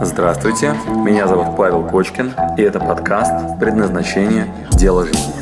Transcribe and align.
Здравствуйте, 0.00 0.74
меня 1.04 1.26
зовут 1.26 1.56
Павел 1.56 1.84
Кочкин, 1.84 2.32
и 2.56 2.62
это 2.62 2.78
подкаст 2.78 3.58
«Предназначение. 3.58 4.46
Дело 4.70 5.04
жизни». 5.04 5.32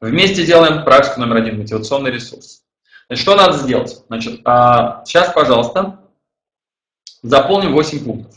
Вместе 0.00 0.46
делаем 0.46 0.84
практику 0.84 1.18
номер 1.18 1.38
один, 1.38 1.58
мотивационный 1.58 2.12
ресурс. 2.12 2.62
Значит, 3.08 3.22
что 3.22 3.34
надо 3.34 3.58
сделать? 3.58 4.04
Значит, 4.06 4.42
сейчас, 5.06 5.32
пожалуйста, 5.34 5.98
заполним 7.22 7.72
8 7.72 8.04
пунктов. 8.04 8.36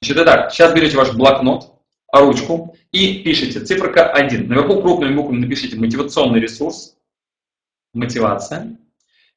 Значит, 0.00 0.16
итак, 0.16 0.50
сейчас 0.50 0.72
берете 0.72 0.96
ваш 0.96 1.12
блокнот, 1.12 1.74
ручку 2.10 2.74
и 2.92 3.22
пишите 3.22 3.60
циферка 3.60 4.10
1. 4.10 4.48
Наверху 4.48 4.80
крупными 4.80 5.14
буквами 5.14 5.40
напишите 5.40 5.76
мотивационный 5.76 6.40
ресурс, 6.40 6.96
мотивация. 7.94 8.76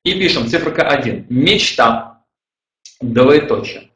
И 0.03 0.13
пишем 0.13 0.47
циферка 0.47 0.87
1. 0.87 1.27
Мечта, 1.29 2.23
двоеточие. 2.99 3.91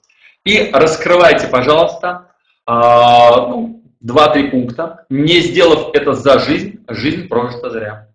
И 0.46 0.70
раскрывайте, 0.72 1.48
пожалуйста, 1.48 2.32
а, 2.66 3.48
ну, 3.48 3.84
2-3 4.02 4.52
пункта, 4.52 5.06
не 5.10 5.42
сделав 5.42 5.94
это 5.94 6.14
за 6.14 6.40
жизнь, 6.40 6.86
жизнь 6.88 7.28
прожита 7.28 7.70
зря. 7.70 8.14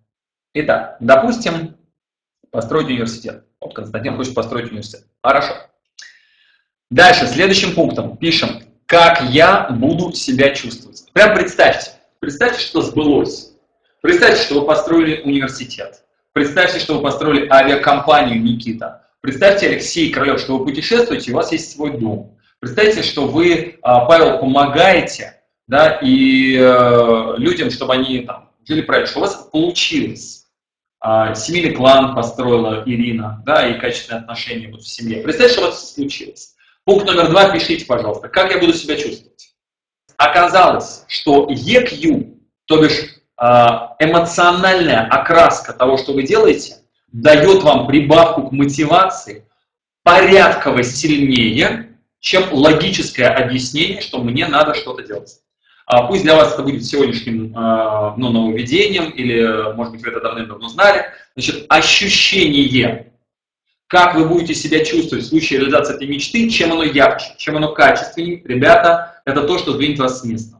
Итак, 0.55 0.97
допустим, 1.01 1.77
построить 2.51 2.87
университет. 2.87 3.45
Вот 3.61 3.75
Константин 3.75 4.17
хочет 4.17 4.35
построить 4.35 4.71
университет. 4.71 5.05
Хорошо. 5.23 5.55
Дальше, 6.91 7.27
следующим 7.27 7.75
пунктом 7.75 8.17
пишем 8.17 8.63
как 8.93 9.23
я 9.31 9.69
буду 9.71 10.13
себя 10.13 10.51
чувствовать. 10.51 11.05
Прям 11.15 11.35
представьте, 11.35 11.93
представьте, 12.21 12.61
что 12.61 12.83
сбылось. 12.83 13.55
Представьте, 14.03 14.45
что 14.45 14.61
вы 14.61 14.67
построили 14.67 15.23
университет. 15.23 16.03
Представьте, 16.35 16.79
что 16.79 16.97
вы 16.97 17.03
построили 17.03 17.49
авиакомпанию 17.49 18.43
Никита. 18.43 19.07
Представьте, 19.23 19.69
Алексей 19.69 20.13
Королев, 20.13 20.41
что 20.41 20.59
вы 20.59 20.67
путешествуете, 20.67 21.33
у 21.33 21.37
вас 21.37 21.53
есть 21.53 21.73
свой 21.73 21.97
дом. 21.97 22.37
Представьте, 22.61 23.03
что 23.03 23.27
вы, 23.27 23.79
а, 23.81 24.05
Павел, 24.05 24.39
помогаете 24.39 25.41
да, 25.67 25.99
и 26.03 26.59
э, 26.59 27.35
людям, 27.39 27.71
чтобы 27.71 27.95
они 27.95 28.21
там, 28.21 28.51
жили 28.69 28.83
правильно, 28.83 29.09
что 29.09 29.21
у 29.21 29.23
вас 29.23 29.49
получилось. 29.51 30.49
А, 31.01 31.35
семейный 31.35 31.75
клан 31.75 32.15
построила 32.15 32.83
Ирина, 32.85 33.43
да, 33.47 33.67
и 33.67 33.81
качественные 33.81 34.21
отношения 34.21 34.69
вот 34.69 34.83
в 34.83 34.89
семье. 34.89 35.23
Представьте, 35.23 35.55
что 35.55 35.63
у 35.63 35.67
вас 35.69 35.95
случилось. 35.95 36.57
Пункт 36.85 37.07
номер 37.07 37.29
два, 37.31 37.51
пишите, 37.51 37.85
пожалуйста, 37.87 38.29
как 38.29 38.51
я 38.51 38.59
буду 38.59 38.73
себя 38.73 38.97
чувствовать. 38.97 39.55
Оказалось, 40.17 41.05
что 41.07 41.49
EQ, 41.49 42.39
то 42.65 42.83
бишь 42.83 43.23
а, 43.37 43.95
эмоциональная 44.01 45.07
окраска 45.07 45.73
того, 45.73 45.97
что 45.97 46.13
вы 46.13 46.25
делаете, 46.25 46.79
дает 47.13 47.63
вам 47.63 47.87
прибавку 47.87 48.49
к 48.49 48.53
мотивации 48.53 49.47
порядково 50.03 50.83
сильнее, 50.83 51.99
чем 52.19 52.53
логическое 52.53 53.29
объяснение, 53.29 54.01
что 54.01 54.19
мне 54.19 54.49
надо 54.49 54.75
что-то 54.75 55.03
делать. 55.05 55.39
А 55.87 56.05
пусть 56.07 56.23
для 56.23 56.35
вас 56.35 56.55
это 56.55 56.63
будет 56.63 56.85
сегодняшним 56.85 57.57
а, 57.57 58.15
ну, 58.17 58.31
нововведением, 58.31 59.11
или, 59.11 59.73
может 59.75 59.93
быть, 59.93 60.03
вы 60.03 60.11
это 60.11 60.21
давным-давно 60.21 60.69
знали. 60.69 61.05
Значит, 61.37 61.67
ощущение 61.69 63.12
как 63.93 64.15
вы 64.15 64.25
будете 64.25 64.55
себя 64.55 64.83
чувствовать 64.83 65.27
в 65.27 65.29
случае 65.29 65.61
реализации 65.61 65.97
этой 65.97 66.09
мечты, 66.09 66.49
чем 66.49 66.73
оно 66.73 66.83
ярче, 66.83 67.35
чем 67.37 67.59
оно 67.59 67.75
качественнее, 67.75 68.41
ребята, 68.43 69.21
это 69.27 69.43
то, 69.43 69.59
что 69.59 69.73
сдвинет 69.73 69.99
вас 69.99 70.23
с 70.23 70.25
места. 70.25 70.57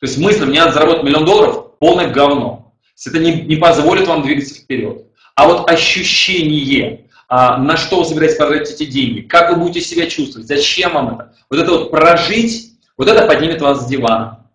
То 0.00 0.06
есть 0.06 0.16
мысль, 0.16 0.46
мне 0.46 0.60
надо 0.60 0.72
заработать 0.72 1.02
миллион 1.02 1.26
долларов, 1.26 1.76
полное 1.78 2.08
говно. 2.08 2.72
Это 3.04 3.18
не, 3.18 3.42
не 3.42 3.56
позволит 3.56 4.08
вам 4.08 4.22
двигаться 4.22 4.54
вперед. 4.54 5.04
А 5.34 5.46
вот 5.46 5.70
ощущение, 5.70 7.10
а, 7.28 7.58
на 7.58 7.76
что 7.76 7.98
вы 7.98 8.06
собираетесь 8.06 8.38
потратить 8.38 8.80
эти 8.80 8.86
деньги, 8.86 9.20
как 9.20 9.50
вы 9.50 9.56
будете 9.56 9.82
себя 9.82 10.06
чувствовать, 10.06 10.48
зачем 10.48 10.94
вам 10.94 11.16
это, 11.16 11.34
вот 11.50 11.60
это 11.60 11.70
вот 11.70 11.90
прожить, 11.90 12.78
вот 12.96 13.08
это 13.08 13.26
поднимет 13.26 13.60
вас 13.60 13.84
с 13.84 13.86
дивана. 13.86 14.46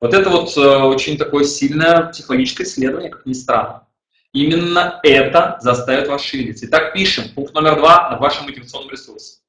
Вот 0.00 0.12
это 0.12 0.28
вот 0.28 0.56
э, 0.56 0.60
очень 0.60 1.16
такое 1.16 1.44
сильное 1.44 2.06
психологическое 2.06 2.64
исследование, 2.64 3.10
как 3.10 3.26
ни 3.26 3.32
странно. 3.32 3.84
Именно 4.32 5.00
это 5.02 5.56
заставит 5.60 6.08
вас 6.08 6.22
шевелиться. 6.22 6.66
Итак, 6.66 6.92
пишем. 6.92 7.32
Пункт 7.34 7.54
номер 7.54 7.76
два 7.76 8.10
на 8.10 8.18
вашем 8.18 8.44
мотивационном 8.44 8.90
ресурсе. 8.90 9.40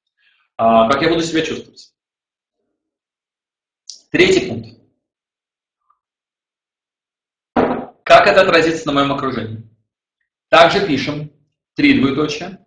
А, 0.57 0.89
как 0.89 1.01
я 1.01 1.09
буду 1.09 1.21
себя 1.21 1.45
чувствовать? 1.45 1.93
Третий 4.11 4.47
пункт. 4.47 4.79
Как 8.03 8.25
это 8.25 8.41
отразится 8.41 8.87
на 8.87 8.93
моем 8.93 9.11
окружении? 9.11 9.69
Также 10.47 10.85
пишем 10.87 11.31
три 11.75 11.99
двоеточия. 11.99 12.65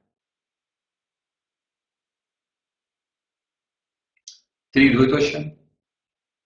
Три 4.70 4.94
двоеточия. 4.94 5.58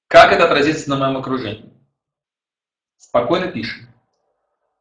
Как 0.08 0.32
это 0.32 0.46
отразится 0.46 0.88
на 0.88 0.96
моем 0.96 1.16
окружении? 1.16 1.72
Спокойно 2.96 3.48
пишем. 3.48 3.95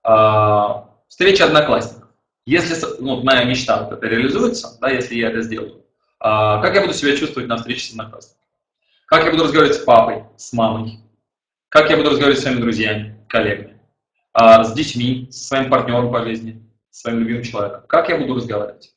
А, 0.05 0.87
встреча 1.07 1.45
одноклассников. 1.45 2.09
Если 2.45 2.75
ну, 3.01 3.23
моя 3.23 3.43
мечта 3.43 3.83
вот 3.83 3.93
это 3.93 4.05
реализуется, 4.05 4.77
да, 4.79 4.91
если 4.91 5.15
я 5.15 5.29
это 5.29 5.41
сделаю, 5.41 5.83
а, 6.19 6.61
как 6.61 6.75
я 6.75 6.81
буду 6.81 6.93
себя 6.93 7.17
чувствовать 7.17 7.49
на 7.49 7.57
встрече 7.57 7.87
с 7.87 7.91
одноклассниками? 7.91 8.45
Как 9.07 9.25
я 9.25 9.31
буду 9.31 9.45
разговаривать 9.45 9.77
с 9.77 9.83
папой, 9.83 10.23
с 10.37 10.53
мамой? 10.53 10.99
Как 11.69 11.89
я 11.89 11.97
буду 11.97 12.11
разговаривать 12.11 12.39
с 12.39 12.43
своими 12.43 12.61
друзьями, 12.61 13.25
коллегами? 13.27 13.81
А, 14.31 14.63
с 14.63 14.73
детьми, 14.73 15.27
со 15.31 15.47
своим 15.47 15.71
партнером 15.71 16.11
по 16.11 16.23
жизни, 16.23 16.63
с 16.91 17.01
своим 17.01 17.21
любимым 17.21 17.43
человеком? 17.43 17.81
Как 17.87 18.07
я 18.09 18.17
буду 18.19 18.35
разговаривать? 18.35 18.93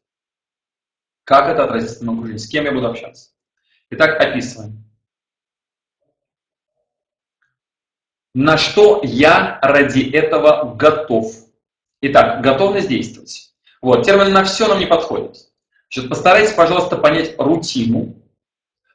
Как 1.24 1.48
это 1.48 1.64
отразится 1.64 2.04
на 2.04 2.12
окружении? 2.12 2.38
С 2.38 2.48
кем 2.48 2.66
я 2.66 2.72
буду 2.72 2.86
общаться? 2.86 3.30
Итак, 3.88 4.20
описываем. 4.20 4.84
На 8.34 8.56
что 8.56 9.00
я 9.02 9.58
ради 9.62 10.00
этого 10.00 10.74
готов. 10.74 11.32
Итак, 12.02 12.42
готовность 12.42 12.88
действовать. 12.88 13.52
Вот, 13.80 14.04
термин 14.04 14.32
«на 14.32 14.44
все» 14.44 14.68
нам 14.68 14.78
не 14.78 14.86
подходит. 14.86 15.36
Значит, 15.90 16.10
постарайтесь, 16.10 16.52
пожалуйста, 16.52 16.96
понять 16.96 17.34
рутину, 17.38 18.16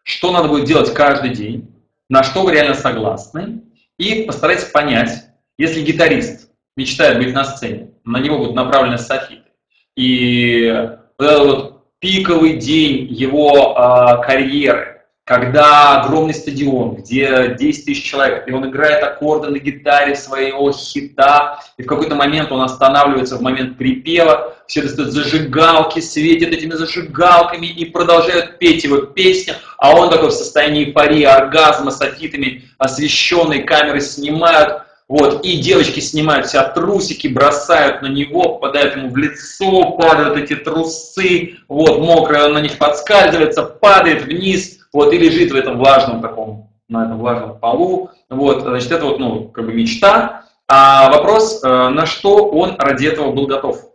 что 0.03 0.31
надо 0.31 0.47
будет 0.47 0.66
делать 0.66 0.94
каждый 0.94 1.31
день, 1.31 1.73
на 2.09 2.23
что 2.23 2.44
вы 2.44 2.51
реально 2.51 2.75
согласны, 2.75 3.63
и 3.97 4.23
постарайтесь 4.23 4.66
понять, 4.66 5.25
если 5.57 5.81
гитарист 5.81 6.50
мечтает 6.75 7.17
быть 7.17 7.33
на 7.33 7.45
сцене, 7.45 7.91
на 8.03 8.19
него 8.19 8.38
будут 8.38 8.55
направлены 8.55 8.97
софиты, 8.97 9.50
и 9.95 10.71
вот 11.17 11.25
этот 11.25 11.45
вот 11.45 12.00
пиковый 12.00 12.57
день 12.57 13.07
его 13.11 13.75
э, 13.75 14.25
карьеры, 14.25 14.92
когда 15.25 16.01
огромный 16.01 16.34
стадион, 16.34 16.95
где 16.95 17.56
10 17.57 17.85
тысяч 17.85 18.03
человек, 18.03 18.45
и 18.45 18.51
он 18.51 18.69
играет 18.69 19.01
аккорды 19.03 19.50
на 19.50 19.57
гитаре 19.57 20.16
своего 20.16 20.72
хита, 20.73 21.61
и 21.78 21.84
в 21.84 21.85
какой-то 21.85 22.16
момент 22.16 22.51
он 22.51 22.61
останавливается 22.61 23.38
в 23.38 23.41
момент 23.41 23.78
припева, 23.78 24.57
все 24.67 24.81
это 24.81 24.89
стоят 24.89 25.12
зажигалки, 25.12 26.01
светят 26.01 26.50
этими 26.50 26.73
зажигалками 26.73 27.67
и 27.67 27.85
продолжают 27.85 28.59
петь 28.59 28.83
его 28.83 28.97
песню, 28.97 29.56
а 29.78 29.95
он 29.95 30.09
такой 30.09 30.28
в 30.28 30.33
состоянии 30.33 30.85
эйфории, 30.85 31.23
оргазма, 31.23 31.91
с 31.91 32.01
афитами 32.01 32.63
освещенные 32.78 33.63
камеры 33.63 34.01
снимают, 34.01 34.81
вот, 35.07 35.45
и 35.45 35.57
девочки 35.57 36.01
снимают 36.01 36.47
себя 36.47 36.63
трусики, 36.63 37.28
бросают 37.28 38.01
на 38.01 38.07
него, 38.07 38.56
попадают 38.56 38.97
ему 38.97 39.09
в 39.09 39.16
лицо, 39.16 39.91
падают 39.91 40.38
эти 40.38 40.56
трусы, 40.56 41.59
вот, 41.69 42.00
мокрые, 42.00 42.45
он 42.45 42.53
на 42.53 42.62
них 42.62 42.78
подскальзывается, 42.78 43.63
падает 43.63 44.23
вниз, 44.23 44.79
вот, 44.93 45.11
и 45.11 45.17
лежит 45.17 45.51
в 45.51 45.55
этом 45.55 45.77
влажном 45.77 46.21
таком, 46.21 46.69
на 46.87 47.05
этом 47.05 47.17
влажном 47.17 47.59
полу, 47.59 48.11
вот, 48.29 48.61
значит, 48.61 48.91
это 48.91 49.06
вот, 49.06 49.19
ну, 49.19 49.50
как 49.50 49.65
бы 49.65 49.73
мечта, 49.73 50.45
а 50.68 51.12
вопрос, 51.12 51.62
э, 51.63 51.68
на 51.68 52.06
что 52.06 52.50
он 52.50 52.75
ради 52.79 53.07
этого 53.07 53.31
был 53.31 53.47
готов. 53.47 53.94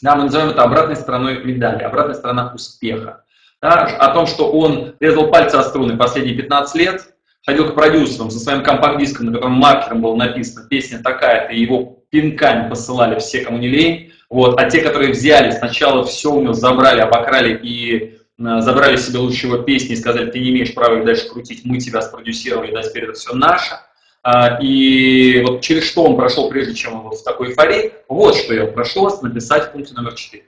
Да, 0.00 0.16
мы 0.16 0.24
называем 0.24 0.50
это 0.50 0.62
обратной 0.62 0.96
стороной 0.96 1.42
медали, 1.44 1.82
обратной 1.82 2.14
сторона 2.14 2.52
успеха. 2.54 3.24
Да, 3.60 3.84
о 3.84 4.12
том, 4.12 4.26
что 4.26 4.50
он 4.50 4.94
резал 4.98 5.28
пальцы 5.28 5.54
о 5.54 5.62
струны 5.62 5.96
последние 5.96 6.36
15 6.36 6.74
лет, 6.74 7.14
ходил 7.46 7.70
к 7.70 7.74
продюсерам 7.74 8.30
со 8.30 8.38
своим 8.38 8.62
компакт-диском, 8.62 9.26
на 9.26 9.32
котором 9.32 9.52
маркером 9.52 10.02
было 10.02 10.16
написано 10.16 10.66
«песня 10.68 11.00
такая-то», 11.02 11.52
и 11.52 11.60
его 11.60 11.98
пинками 12.10 12.68
посылали 12.68 13.18
все, 13.18 13.44
кому 13.44 13.58
не 13.58 13.68
лень. 13.68 14.12
Вот. 14.28 14.60
А 14.60 14.68
те, 14.68 14.80
которые 14.80 15.12
взяли, 15.12 15.50
сначала 15.50 16.04
все 16.04 16.32
у 16.32 16.40
него 16.40 16.52
забрали, 16.52 17.00
обокрали 17.00 17.58
и 17.62 18.18
Э, 18.42 18.60
забрали 18.60 18.96
себе 18.96 19.18
лучшего 19.18 19.62
песни 19.62 19.92
и 19.92 19.96
сказали, 19.96 20.30
ты 20.30 20.40
не 20.40 20.50
имеешь 20.50 20.74
права 20.74 20.98
их 20.98 21.04
дальше 21.04 21.28
крутить, 21.28 21.64
мы 21.64 21.78
тебя 21.78 22.02
спродюсировали, 22.02 22.72
да, 22.72 22.82
теперь 22.82 23.04
это 23.04 23.12
все 23.12 23.34
наше. 23.34 23.78
Э, 24.24 24.60
и 24.60 25.42
вот 25.46 25.60
через 25.60 25.84
что 25.84 26.04
он 26.04 26.16
прошел, 26.16 26.48
прежде 26.48 26.74
чем 26.74 26.94
он 26.94 27.00
вот 27.02 27.18
в 27.18 27.24
такой 27.24 27.50
эйфории, 27.50 27.92
вот 28.08 28.34
что 28.34 28.54
я 28.54 28.66
прошу 28.66 29.02
вас 29.02 29.22
написать 29.22 29.68
в 29.68 29.72
пункте 29.72 29.94
номер 29.94 30.14
4. 30.14 30.44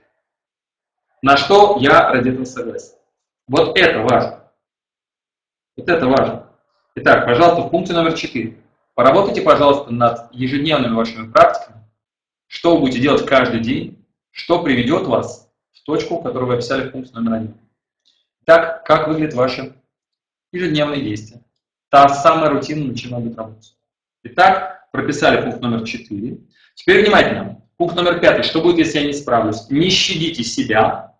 На 1.21 1.37
что 1.37 1.77
я 1.79 2.11
ради 2.11 2.29
этого 2.29 2.45
согласен. 2.45 2.95
Вот 3.47 3.77
это 3.77 3.99
важно. 3.99 4.51
Вот 5.77 5.89
это 5.89 6.05
важно. 6.07 6.49
Итак, 6.95 7.25
пожалуйста, 7.25 7.61
в 7.61 7.69
пункте 7.69 7.93
номер 7.93 8.13
4. 8.13 8.57
Поработайте, 8.93 9.41
пожалуйста, 9.41 9.91
над 9.91 10.33
ежедневными 10.33 10.95
вашими 10.95 11.31
практиками, 11.31 11.83
что 12.47 12.75
вы 12.75 12.81
будете 12.81 12.99
делать 12.99 13.25
каждый 13.25 13.59
день, 13.59 14.05
что 14.31 14.61
приведет 14.61 15.07
вас 15.07 15.49
в 15.73 15.83
точку, 15.83 16.21
которую 16.21 16.47
вы 16.47 16.53
описали 16.55 16.87
в 16.87 16.91
пункте 16.91 17.13
номер 17.13 17.33
1. 17.33 17.64
Так 18.45 18.85
как 18.85 19.07
выглядит 19.07 19.33
ваше 19.33 19.75
ежедневные 20.51 21.01
действия? 21.01 21.41
Та 21.89 22.09
самая 22.09 22.49
рутина 22.49 22.85
начинает 22.85 23.25
быть 23.25 23.37
работать. 23.37 23.75
Итак, 24.23 24.87
прописали 24.91 25.41
пункт 25.41 25.61
номер 25.61 25.83
4. 25.83 26.37
Теперь 26.75 27.03
внимательно. 27.03 27.61
Пункт 27.77 27.95
номер 27.95 28.19
5. 28.19 28.45
Что 28.45 28.61
будет, 28.61 28.77
если 28.77 28.99
я 28.99 29.07
не 29.07 29.13
справлюсь? 29.13 29.69
Не 29.69 29.89
щадите 29.89 30.43
себя. 30.43 31.15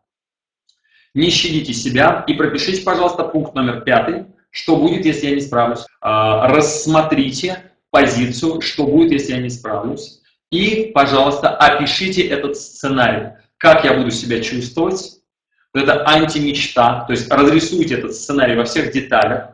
Не 1.14 1.30
щадите 1.30 1.74
себя. 1.74 2.24
И 2.28 2.34
пропишите, 2.34 2.84
пожалуйста, 2.84 3.24
пункт 3.24 3.56
номер 3.56 3.82
5. 3.82 4.28
Что 4.52 4.78
будет, 4.78 5.06
если 5.06 5.28
я 5.28 5.36
не 5.36 5.42
справлюсь? 5.42 5.86
А, 6.02 6.48
рассмотрите 6.48 7.72
позицию, 7.90 8.62
что 8.62 8.86
будет, 8.86 9.12
если 9.12 9.34
я 9.34 9.40
не 9.40 9.50
справлюсь. 9.50 10.22
И, 10.52 10.92
пожалуйста, 10.94 11.50
опишите 11.50 12.22
этот 12.28 12.58
сценарий. 12.58 13.34
Как 13.58 13.84
я 13.84 13.94
буду 13.96 14.12
себя 14.12 14.42
чувствовать, 14.42 15.15
это 15.76 16.08
антимечта. 16.08 17.04
То 17.06 17.12
есть 17.12 17.30
разрисуйте 17.30 17.96
этот 17.96 18.14
сценарий 18.14 18.56
во 18.56 18.64
всех 18.64 18.92
деталях. 18.94 19.52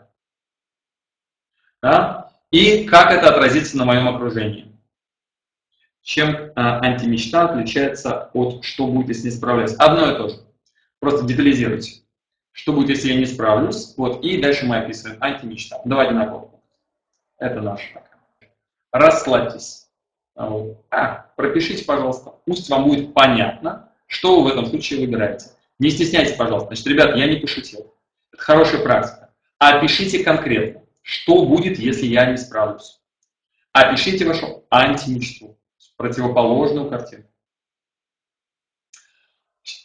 Да? 1.81 2.31
И 2.51 2.85
как 2.85 3.11
это 3.11 3.29
отразится 3.29 3.77
на 3.77 3.85
моем 3.85 4.07
окружении. 4.07 4.71
Чем 6.03 6.35
э, 6.35 6.51
антимечта 6.55 7.45
отличается 7.45 8.29
от 8.33 8.63
что 8.63 8.87
будет, 8.87 9.09
если 9.09 9.25
не 9.25 9.31
справляюсь. 9.31 9.73
Одно 9.75 10.11
и 10.11 10.17
то 10.17 10.29
же. 10.29 10.35
Просто 10.99 11.25
детализируйте. 11.25 12.01
Что 12.51 12.73
будет, 12.73 12.89
если 12.89 13.13
я 13.13 13.19
не 13.19 13.25
справлюсь? 13.25 13.93
Вот, 13.97 14.23
и 14.23 14.41
дальше 14.41 14.65
мы 14.65 14.77
описываем 14.77 15.17
антимечта. 15.21 15.79
Давайте 15.85 16.13
на 16.13 16.27
копку. 16.27 16.63
Это 17.37 17.61
наш. 17.61 17.81
Расслабьтесь. 18.91 19.87
А, 20.35 21.31
пропишите, 21.35 21.85
пожалуйста. 21.85 22.33
Пусть 22.45 22.69
вам 22.69 22.85
будет 22.85 23.13
понятно, 23.13 23.91
что 24.07 24.41
вы 24.41 24.49
в 24.49 24.51
этом 24.51 24.65
случае 24.65 24.99
выбираете. 24.99 25.51
Не 25.81 25.89
стесняйтесь, 25.89 26.35
пожалуйста. 26.35 26.67
Значит, 26.67 26.85
ребята, 26.85 27.17
я 27.17 27.25
не 27.25 27.37
пошутил. 27.37 27.95
Это 28.31 28.43
хорошая 28.43 28.83
практика. 28.83 29.33
А 29.57 29.79
опишите 29.79 30.23
конкретно, 30.23 30.83
что 31.01 31.43
будет, 31.43 31.79
если 31.79 32.05
я 32.05 32.29
не 32.29 32.37
справлюсь. 32.37 33.01
Опишите 33.71 34.25
вашу 34.25 34.63
антимечту, 34.69 35.57
противоположную 35.97 36.87
картину. 36.87 37.23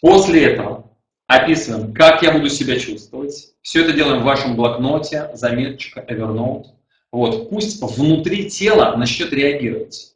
После 0.03 0.45
этого 0.45 0.95
описываем, 1.29 1.95
как 1.95 2.23
я 2.23 2.31
буду 2.33 2.51
себя 2.51 2.79
чувствовать. 2.79 3.55
Все 3.63 3.83
это 3.83 3.95
делаем 3.95 4.21
в 4.21 4.27
вашем 4.27 4.55
блокноте, 4.55 5.31
заметочка, 5.33 6.01
Evernote. 6.01 6.67
Вот, 7.11 7.49
пусть 7.49 7.81
внутри 7.81 8.51
тела 8.51 8.95
начнет 8.99 9.33
реагировать. 9.33 10.15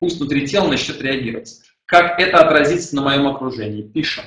Пусть 0.00 0.18
внутри 0.18 0.48
тела 0.48 0.66
начнет 0.66 1.00
реагировать. 1.00 1.60
Как 1.86 2.18
это 2.18 2.38
отразится 2.38 2.96
на 2.96 3.02
моем 3.02 3.26
окружении? 3.26 3.82
Пишем. 3.82 4.24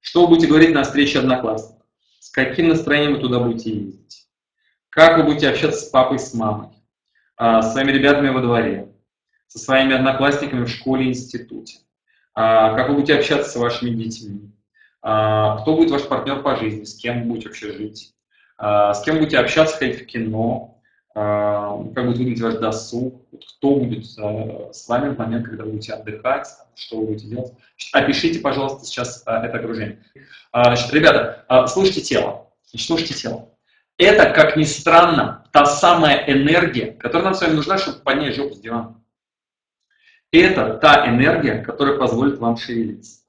Что 0.00 0.22
вы 0.22 0.28
будете 0.28 0.48
говорить 0.48 0.72
на 0.72 0.82
встрече 0.82 1.18
одноклассников? 1.18 1.84
С 2.20 2.30
каким 2.30 2.68
настроением 2.68 3.14
вы 3.14 3.20
туда 3.20 3.38
будете 3.38 3.70
ездить? 3.70 4.26
Как 4.88 5.18
вы 5.18 5.24
будете 5.24 5.48
общаться 5.48 5.80
с 5.80 5.88
папой, 5.88 6.18
с 6.18 6.32
мамой? 6.34 6.70
А, 7.36 7.62
с 7.62 7.72
своими 7.72 7.92
ребятами 7.92 8.28
во 8.30 8.40
дворе? 8.40 8.92
Со 9.46 9.58
своими 9.58 9.94
одноклассниками 9.94 10.64
в 10.64 10.68
школе, 10.68 11.08
институте? 11.08 11.78
А, 12.34 12.74
как 12.74 12.88
вы 12.88 12.94
будете 12.94 13.14
общаться 13.14 13.50
с 13.50 13.56
вашими 13.56 13.90
детьми? 13.90 14.50
А, 15.02 15.58
кто 15.58 15.76
будет 15.76 15.90
ваш 15.90 16.02
партнер 16.02 16.42
по 16.42 16.56
жизни? 16.56 16.84
С 16.84 16.96
кем 16.96 17.22
вы 17.22 17.28
будете 17.28 17.48
вообще 17.48 17.72
жить? 17.72 18.14
С 18.58 19.00
кем 19.06 19.16
будете 19.16 19.38
общаться, 19.38 19.78
ходить 19.78 20.02
в 20.02 20.06
кино? 20.06 20.69
Как 21.12 21.94
будет 21.94 22.18
выглядеть 22.18 22.40
ваш 22.40 22.54
досуг? 22.54 23.22
Кто 23.56 23.76
будет 23.76 24.06
с 24.06 24.88
вами 24.88 25.14
в 25.14 25.18
момент, 25.18 25.46
когда 25.46 25.64
вы 25.64 25.72
будете 25.72 25.94
отдыхать? 25.94 26.46
Что 26.74 26.98
вы 26.98 27.06
будете 27.06 27.26
делать? 27.26 27.52
Опишите, 27.92 28.38
пожалуйста, 28.38 28.84
сейчас 28.84 29.22
это 29.26 29.58
окружение. 29.58 30.04
Значит, 30.52 30.92
ребята, 30.92 31.66
слушайте 31.68 32.00
тело. 32.00 32.52
Значит, 32.70 32.86
слушайте 32.86 33.14
тело. 33.14 33.48
Это, 33.98 34.30
как 34.30 34.56
ни 34.56 34.62
странно, 34.62 35.44
та 35.52 35.66
самая 35.66 36.24
энергия, 36.26 36.92
которая 36.92 37.24
нам 37.24 37.34
с 37.34 37.40
вами 37.40 37.54
нужна, 37.54 37.76
чтобы 37.76 37.98
поднять 37.98 38.36
жопу 38.36 38.54
с 38.54 38.60
дивана. 38.60 39.02
Это 40.32 40.74
та 40.74 41.08
энергия, 41.08 41.58
которая 41.58 41.98
позволит 41.98 42.38
вам 42.38 42.56
шевелиться. 42.56 43.22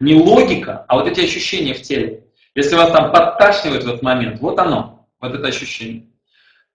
Не 0.00 0.14
логика, 0.14 0.84
а 0.88 0.96
вот 0.96 1.06
эти 1.08 1.20
ощущения 1.20 1.72
в 1.72 1.82
теле. 1.82 2.26
Если 2.54 2.74
вас 2.74 2.90
там 2.90 3.12
подташнивает 3.12 3.84
в 3.84 3.88
этот 3.88 4.02
момент, 4.02 4.40
вот 4.40 4.58
оно, 4.58 5.08
вот 5.20 5.34
это 5.34 5.46
ощущение. 5.46 6.08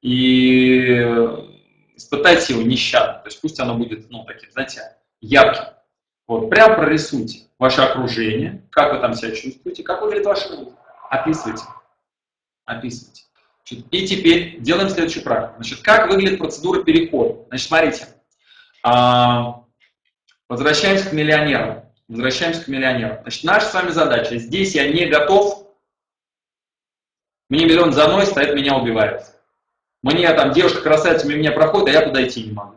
И 0.03 0.85
испытайте 1.95 2.53
его 2.53 2.61
нещадно. 2.61 3.15
То 3.21 3.29
есть 3.29 3.41
пусть 3.41 3.59
оно 3.59 3.75
будет, 3.75 4.11
ну, 4.11 4.23
таким, 4.25 4.51
знаете, 4.51 4.81
ярким. 5.21 5.73
Вот, 6.27 6.49
прям 6.49 6.75
прорисуйте 6.75 7.47
ваше 7.57 7.81
окружение, 7.81 8.63
как 8.69 8.93
вы 8.93 8.99
там 8.99 9.13
себя 9.15 9.31
чувствуете, 9.31 9.81
как 9.81 10.01
выглядит 10.01 10.25
ваше 10.25 10.55
руки. 10.55 10.73
Описывайте. 11.09 11.63
Описывайте. 12.65 13.23
Значит, 13.65 13.85
и 13.91 14.07
теперь 14.07 14.59
делаем 14.59 14.89
следующую 14.89 15.23
практику. 15.23 15.55
Значит, 15.55 15.81
как 15.81 16.09
выглядит 16.11 16.37
процедура 16.37 16.83
перехода? 16.83 17.45
Значит, 17.47 17.67
смотрите. 17.67 18.07
А, 18.83 19.63
Возвращаемся 20.53 21.09
к 21.09 21.13
миллионерам. 21.13 21.85
Возвращаемся 22.07 22.63
к 22.63 22.67
миллионерам. 22.67 23.21
Значит, 23.21 23.43
наша 23.43 23.65
с 23.65 23.73
вами 23.73 23.89
задача. 23.89 24.37
Здесь 24.37 24.75
я 24.75 24.91
не 24.91 25.07
готов. 25.07 25.67
Мне 27.49 27.65
миллион 27.65 27.91
заносит, 27.91 28.37
а 28.37 28.43
это 28.43 28.53
меня 28.53 28.75
убивает. 28.75 29.23
Мне 30.03 30.31
там 30.33 30.51
девушка 30.51 30.81
красавица 30.81 31.25
мимо 31.27 31.39
меня 31.39 31.51
проходит, 31.51 31.87
а 31.87 31.91
я 31.91 32.01
туда 32.01 32.23
идти 32.23 32.43
не 32.43 32.51
могу. 32.51 32.75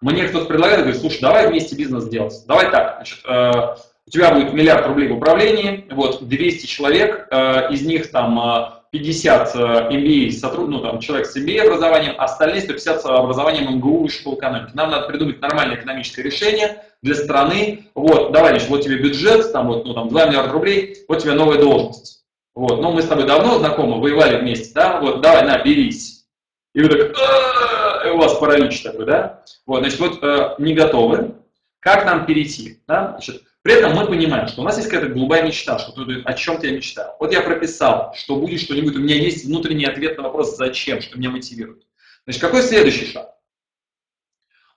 Мне 0.00 0.24
кто-то 0.24 0.46
предлагает, 0.46 0.80
говорит, 0.80 1.00
слушай, 1.00 1.20
давай 1.20 1.48
вместе 1.48 1.76
бизнес 1.76 2.08
делать. 2.08 2.34
Давай 2.46 2.70
так, 2.70 2.96
значит, 2.96 3.18
э, 3.26 3.50
у 4.06 4.10
тебя 4.10 4.32
будет 4.32 4.54
миллиард 4.54 4.86
рублей 4.86 5.08
в 5.08 5.16
управлении, 5.16 5.86
вот 5.90 6.26
200 6.26 6.66
человек, 6.66 7.28
э, 7.30 7.70
из 7.72 7.82
них 7.82 8.10
там 8.10 8.38
э, 8.38 8.80
50 8.92 9.54
MBA, 9.54 10.28
э, 10.28 10.30
сотруд... 10.32 10.68
ну, 10.70 10.80
там, 10.80 11.00
человек 11.00 11.26
с 11.26 11.36
MBA 11.36 11.60
образованием, 11.62 12.14
а 12.16 12.24
остальные 12.24 12.62
150 12.62 13.04
образованием 13.04 13.76
МГУ 13.76 14.06
и 14.06 14.08
школы 14.08 14.36
экономики. 14.36 14.70
Нам 14.74 14.90
надо 14.90 15.06
придумать 15.06 15.40
нормальное 15.40 15.76
экономическое 15.76 16.22
решение 16.22 16.82
для 17.02 17.14
страны. 17.14 17.86
Вот, 17.94 18.32
давай, 18.32 18.52
значит, 18.52 18.68
вот 18.68 18.82
тебе 18.82 18.96
бюджет, 18.96 19.52
там, 19.52 19.66
вот, 19.66 19.84
ну, 19.84 19.92
там, 19.92 20.08
2 20.08 20.26
миллиарда 20.26 20.52
рублей, 20.52 21.04
вот 21.08 21.18
тебе 21.18 21.32
новая 21.32 21.58
должность. 21.58 22.24
Вот, 22.54 22.80
ну, 22.80 22.92
мы 22.92 23.02
с 23.02 23.06
тобой 23.06 23.26
давно 23.26 23.58
знакомы, 23.58 24.00
воевали 24.00 24.40
вместе, 24.40 24.72
да, 24.74 25.00
вот, 25.00 25.20
давай, 25.20 25.44
на, 25.44 25.58
берись. 25.58 26.19
И 26.72 26.82
вы 26.82 26.88
так, 26.88 28.14
у 28.14 28.18
вас 28.18 28.34
паралич 28.38 28.82
такой, 28.82 29.06
да? 29.06 29.42
Вот, 29.66 29.80
значит, 29.80 29.98
вот 29.98 30.22
э, 30.22 30.54
не 30.58 30.74
готовы. 30.74 31.34
Как 31.80 32.04
нам 32.04 32.26
перейти? 32.26 32.80
Да? 32.86 33.10
Значит, 33.12 33.42
при 33.62 33.74
этом 33.74 33.94
мы 33.94 34.06
понимаем, 34.06 34.48
что 34.48 34.62
у 34.62 34.64
нас 34.64 34.76
есть 34.76 34.88
какая-то 34.88 35.12
голубая 35.12 35.42
мечта, 35.42 35.78
что 35.78 35.92
ты, 35.92 36.22
о 36.24 36.32
чем-то 36.32 36.66
я 36.66 36.76
мечтаю. 36.76 37.12
Вот 37.18 37.32
я 37.32 37.40
прописал, 37.40 38.14
что 38.14 38.36
будет 38.36 38.60
что-нибудь, 38.60 38.96
у 38.96 39.00
меня 39.00 39.16
есть 39.16 39.44
внутренний 39.44 39.84
ответ 39.84 40.16
на 40.16 40.24
вопрос 40.24 40.56
«зачем?», 40.56 41.00
что 41.00 41.18
меня 41.18 41.30
мотивирует. 41.30 41.82
Значит, 42.24 42.40
какой 42.40 42.62
следующий 42.62 43.06
шаг? 43.06 43.34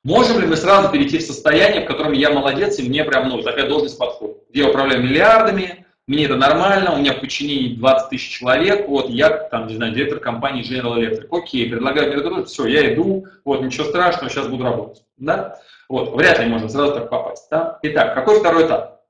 Можем 0.03 0.41
ли 0.41 0.47
мы 0.47 0.57
сразу 0.57 0.91
перейти 0.91 1.19
в 1.19 1.21
состояние, 1.21 1.83
в 1.83 1.87
котором 1.87 2.11
я 2.11 2.29
молодец, 2.29 2.77
и 2.79 2.83
мне 2.83 3.05
прям, 3.05 3.29
ну, 3.29 3.41
такая 3.41 3.69
должность 3.69 3.97
подходит? 3.97 4.37
Я 4.49 4.67
управляю 4.67 5.01
миллиардами, 5.01 5.82
мне 6.05 6.25
это 6.25 6.35
нормально, 6.35 6.93
у 6.93 6.97
меня 6.97 7.13
в 7.13 7.21
подчинении 7.21 7.75
20 7.75 8.09
тысяч 8.09 8.37
человек, 8.39 8.87
вот, 8.89 9.09
я, 9.09 9.29
там, 9.29 9.67
не 9.67 9.75
знаю, 9.75 9.93
директор 9.93 10.19
компании 10.19 10.63
General 10.63 10.97
Electric, 10.97 11.27
окей, 11.31 11.69
предлагаю 11.69 12.11
мне 12.11 12.17
это, 12.17 12.45
все, 12.45 12.65
я 12.65 12.93
иду, 12.93 13.25
вот, 13.45 13.61
ничего 13.61 13.85
страшного, 13.85 14.29
сейчас 14.29 14.47
буду 14.47 14.65
работать, 14.65 15.03
да? 15.17 15.59
Вот, 15.87 16.15
вряд 16.15 16.39
ли 16.39 16.47
можно 16.47 16.69
сразу 16.69 16.93
так 16.93 17.09
попасть. 17.09 17.47
Да? 17.51 17.79
Итак, 17.83 18.15
какой 18.15 18.39
второй 18.39 18.65
этап? 18.65 19.01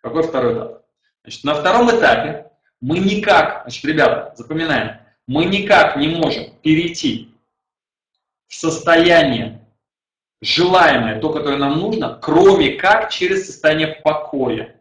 Какой 0.00 0.22
второй 0.22 0.54
этап? 0.54 0.82
Значит, 1.22 1.44
на 1.44 1.54
втором 1.54 1.90
этапе 1.90 2.50
мы 2.80 2.98
никак, 2.98 3.62
значит, 3.62 3.84
ребята, 3.84 4.34
запоминаем, 4.36 4.98
мы 5.26 5.44
никак 5.44 5.96
не 5.96 6.08
можем 6.08 6.52
перейти 6.62 7.32
в 8.48 8.54
состояние 8.54 9.60
желаемое, 10.40 11.20
то, 11.20 11.32
которое 11.32 11.56
нам 11.56 11.78
нужно, 11.78 12.18
кроме 12.20 12.70
как 12.72 13.10
через 13.10 13.46
состояние 13.46 14.00
покоя, 14.04 14.76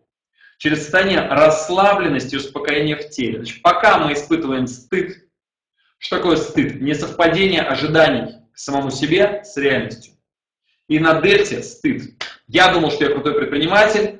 через 0.61 0.83
состояние 0.83 1.21
расслабленности 1.21 2.35
и 2.35 2.37
успокоения 2.37 2.95
в 2.95 3.09
теле. 3.09 3.37
Значит, 3.37 3.63
пока 3.63 3.97
мы 3.97 4.13
испытываем 4.13 4.67
стыд, 4.67 5.27
что 5.97 6.17
такое 6.17 6.35
стыд? 6.35 6.79
Несовпадение 6.79 7.63
ожиданий 7.63 8.35
к 8.53 8.59
самому 8.59 8.91
себе 8.91 9.41
с 9.43 9.57
реальностью. 9.57 10.13
И 10.87 10.99
на 10.99 11.19
дельте 11.19 11.63
стыд. 11.63 12.23
Я 12.45 12.71
думал, 12.71 12.91
что 12.91 13.05
я 13.05 13.09
крутой 13.09 13.33
предприниматель, 13.33 14.19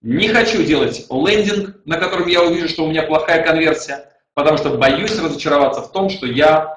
не 0.00 0.26
хочу 0.30 0.64
делать 0.64 1.06
лендинг, 1.08 1.76
на 1.84 1.96
котором 1.96 2.26
я 2.26 2.42
увижу, 2.42 2.68
что 2.68 2.84
у 2.84 2.90
меня 2.90 3.04
плохая 3.04 3.46
конверсия, 3.46 4.12
потому 4.34 4.58
что 4.58 4.76
боюсь 4.76 5.16
разочароваться 5.16 5.82
в 5.82 5.92
том, 5.92 6.10
что 6.10 6.26
я 6.26 6.74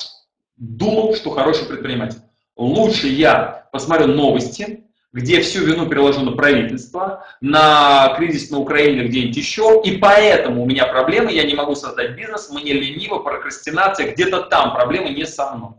думал, 0.57 1.15
что 1.15 1.31
хороший 1.31 1.65
предприниматель. 1.65 2.19
Лучше 2.55 3.07
я 3.07 3.67
посмотрю 3.71 4.09
новости, 4.09 4.84
где 5.15 5.39
всю 5.39 5.63
вину 5.63 5.87
переложу 5.87 6.19
на 6.25 6.33
правительство, 6.33 7.25
на 7.39 8.13
кризис 8.17 8.51
на 8.51 8.59
Украине, 8.59 9.05
где-нибудь 9.05 9.37
еще, 9.37 9.81
и 9.85 9.95
поэтому 9.95 10.61
у 10.61 10.65
меня 10.65 10.85
проблемы, 10.87 11.31
я 11.31 11.43
не 11.43 11.53
могу 11.53 11.73
создать 11.73 12.17
бизнес, 12.17 12.49
мне 12.49 12.73
лениво, 12.73 13.19
прокрастинация, 13.19 14.11
где-то 14.11 14.41
там 14.41 14.75
проблемы 14.75 15.11
не 15.11 15.25
со 15.25 15.55
мной. 15.55 15.71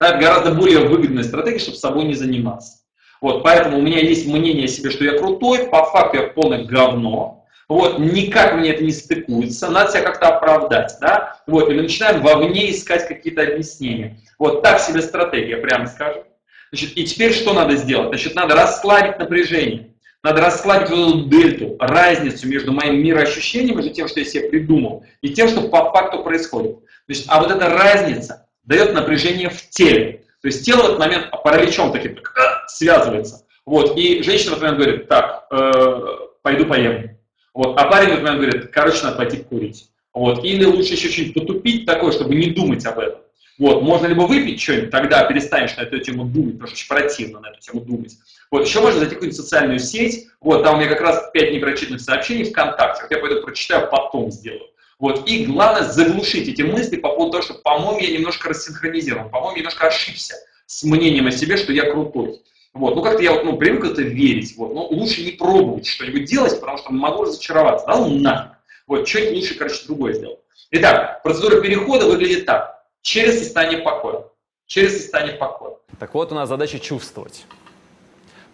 Это 0.00 0.18
гораздо 0.18 0.54
более 0.54 0.80
выгодная 0.80 1.22
стратегия, 1.22 1.60
чтобы 1.60 1.76
собой 1.76 2.04
не 2.06 2.14
заниматься. 2.14 2.78
Вот, 3.20 3.44
поэтому 3.44 3.78
у 3.78 3.82
меня 3.82 4.00
есть 4.00 4.26
мнение 4.26 4.64
о 4.64 4.68
себе, 4.68 4.90
что 4.90 5.04
я 5.04 5.16
крутой, 5.16 5.68
по 5.68 5.84
факту 5.84 6.16
я 6.16 6.22
полное 6.24 6.64
говно, 6.64 7.46
вот, 7.68 8.00
никак 8.00 8.54
мне 8.54 8.70
это 8.70 8.82
не 8.82 8.92
стыкуется, 8.92 9.70
надо 9.70 9.92
себя 9.92 10.02
как-то 10.02 10.36
оправдать, 10.36 10.96
да, 11.00 11.40
вот, 11.46 11.70
и 11.70 11.74
мы 11.74 11.82
начинаем 11.82 12.22
вовне 12.22 12.72
искать 12.72 13.06
какие-то 13.06 13.42
объяснения. 13.42 14.18
Вот 14.36 14.62
так 14.62 14.80
себе 14.80 15.00
стратегия, 15.00 15.58
прямо 15.58 15.86
скажем. 15.86 16.24
Значит, 16.70 16.96
и 16.96 17.04
теперь 17.04 17.32
что 17.32 17.52
надо 17.52 17.76
сделать? 17.76 18.08
Значит, 18.08 18.34
надо 18.34 18.54
расслабить 18.54 19.18
напряжение. 19.18 19.94
Надо 20.22 20.40
расслабить 20.42 20.90
вот 20.90 20.98
эту 20.98 21.24
дельту, 21.28 21.76
разницу 21.78 22.48
между 22.48 22.72
моим 22.72 23.02
мироощущением, 23.02 23.76
между 23.76 23.92
тем, 23.92 24.08
что 24.08 24.20
я 24.20 24.26
себе 24.26 24.48
придумал, 24.48 25.04
и 25.22 25.30
тем, 25.30 25.48
что 25.48 25.68
по 25.68 25.92
факту 25.92 26.24
происходит. 26.24 26.78
Значит, 27.06 27.24
а 27.28 27.40
вот 27.40 27.50
эта 27.50 27.68
разница 27.68 28.48
дает 28.64 28.94
напряжение 28.94 29.48
в 29.48 29.70
теле. 29.70 30.24
То 30.42 30.48
есть 30.48 30.64
тело 30.64 30.82
в 30.82 30.84
этот 30.86 30.98
момент 30.98 31.30
параличом 31.42 31.92
таким 31.92 32.18
связывается. 32.66 33.46
Вот, 33.64 33.96
и 33.96 34.22
женщина 34.22 34.56
в 34.56 34.58
этот 34.58 34.62
момент 34.62 34.78
говорит, 34.78 35.08
так, 35.08 35.46
э, 35.50 36.00
пойду 36.42 36.66
поем. 36.66 37.10
Вот, 37.54 37.78
а 37.78 37.84
парень 37.84 38.08
в 38.08 38.12
этот 38.12 38.24
момент 38.24 38.40
говорит, 38.40 38.70
короче, 38.72 39.04
надо 39.04 39.16
пойти 39.16 39.36
курить. 39.38 39.90
Вот, 40.12 40.44
или 40.44 40.64
лучше 40.64 40.94
еще 40.94 41.10
чуть 41.10 41.34
потупить 41.34 41.86
такое, 41.86 42.12
чтобы 42.12 42.34
не 42.34 42.50
думать 42.50 42.84
об 42.86 42.98
этом. 42.98 43.20
Вот, 43.58 43.82
можно 43.82 44.06
либо 44.06 44.22
выпить 44.22 44.60
что-нибудь, 44.60 44.90
тогда 44.90 45.24
перестанешь 45.24 45.76
на 45.76 45.82
эту 45.82 45.98
тему 45.98 46.24
думать, 46.24 46.54
потому 46.54 46.68
что 46.68 46.76
очень 46.76 46.88
противно 46.88 47.40
на 47.40 47.48
эту 47.48 47.60
тему 47.60 47.80
думать. 47.80 48.16
Вот, 48.52 48.66
еще 48.66 48.80
можно 48.80 49.00
зайти 49.00 49.14
в 49.14 49.18
какую-нибудь 49.18 49.40
социальную 49.40 49.80
сеть, 49.80 50.28
вот, 50.40 50.62
там 50.62 50.76
у 50.76 50.78
меня 50.78 50.88
как 50.88 51.00
раз 51.00 51.28
5 51.32 51.52
непрочитанных 51.52 52.00
сообщений 52.00 52.44
ВКонтакте, 52.44 53.02
вот 53.02 53.10
я 53.10 53.18
пойду 53.18 53.42
прочитаю, 53.42 53.88
потом 53.90 54.30
сделаю. 54.30 54.68
Вот, 55.00 55.28
и 55.28 55.44
главное 55.44 55.82
заглушить 55.82 56.48
эти 56.48 56.62
мысли 56.62 56.96
по 56.96 57.08
поводу 57.10 57.32
того, 57.32 57.42
что, 57.42 57.54
по-моему, 57.54 57.98
я 57.98 58.16
немножко 58.16 58.48
рассинхронизирован, 58.48 59.28
по-моему, 59.28 59.58
немножко 59.58 59.88
ошибся 59.88 60.36
с 60.66 60.84
мнением 60.84 61.26
о 61.26 61.32
себе, 61.32 61.56
что 61.56 61.72
я 61.72 61.90
крутой. 61.90 62.40
Вот, 62.74 62.94
ну 62.94 63.02
как-то 63.02 63.22
я 63.22 63.32
вот, 63.32 63.44
ну, 63.44 63.56
привык 63.56 63.84
это 63.84 64.02
верить, 64.02 64.54
вот, 64.56 64.72
но 64.72 64.86
лучше 64.86 65.24
не 65.24 65.32
пробовать 65.32 65.86
что-нибудь 65.86 66.26
делать, 66.26 66.60
потому 66.60 66.78
что 66.78 66.92
могу 66.92 67.24
разочароваться, 67.24 67.86
да, 67.88 67.96
ну 67.96 68.18
нафиг. 68.20 68.52
Вот, 68.86 69.08
что-нибудь 69.08 69.34
лучше, 69.34 69.54
короче, 69.56 69.84
другое 69.86 70.12
сделать. 70.14 70.38
Итак, 70.70 71.22
процедура 71.22 71.60
перехода 71.60 72.06
выглядит 72.06 72.46
так 72.46 72.77
через 73.02 73.38
состояние 73.42 73.82
покоя. 73.82 74.24
Через 74.66 75.02
состояние 75.02 75.36
покоя. 75.36 75.76
Так 75.98 76.14
вот, 76.14 76.30
у 76.32 76.34
нас 76.34 76.48
задача 76.48 76.78
чувствовать. 76.78 77.44